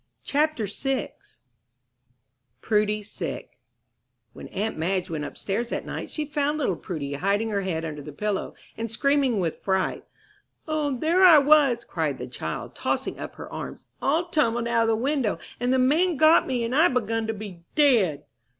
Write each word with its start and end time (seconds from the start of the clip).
CHAPTER 0.23 0.65
VI 0.65 1.11
PRUDY 2.61 3.03
SICK 3.03 3.59
When 4.33 4.47
aunt 4.47 4.75
Madge 4.75 5.11
went 5.11 5.25
up 5.25 5.37
stairs 5.37 5.69
that 5.69 5.85
night 5.85 6.09
she 6.09 6.25
found 6.25 6.57
little 6.57 6.75
Prudy 6.75 7.13
hiding 7.13 7.49
her 7.51 7.61
head 7.61 7.85
under 7.85 8.01
the 8.01 8.11
pillow, 8.11 8.55
and 8.75 8.89
screaming 8.91 9.39
with 9.39 9.59
fright. 9.59 10.03
"O, 10.67 10.97
there 10.97 11.23
I 11.23 11.37
was!" 11.37 11.85
cried 11.85 12.17
the 12.17 12.25
child, 12.25 12.73
tossing 12.73 13.19
up 13.19 13.35
her 13.35 13.53
arms, 13.53 13.85
"all 14.01 14.25
tumbled 14.29 14.67
out 14.67 14.81
of 14.81 14.87
the 14.87 14.95
window! 14.95 15.37
And 15.59 15.71
the 15.71 15.77
man 15.77 16.17
got 16.17 16.47
me, 16.47 16.63
and 16.63 16.75
I 16.75 16.87
begun 16.87 17.27
to 17.27 17.33
be 17.35 17.61
dead!" 17.75 18.23